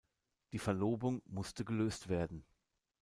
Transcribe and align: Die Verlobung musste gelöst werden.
Die 0.51 0.57
Verlobung 0.57 1.21
musste 1.27 1.63
gelöst 1.63 2.09
werden. 2.09 2.43